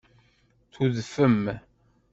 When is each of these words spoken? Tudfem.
Tudfem. 0.73 1.43